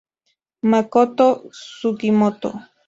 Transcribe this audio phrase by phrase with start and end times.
[0.71, 1.27] Makoto
[1.77, 2.49] Sugimoto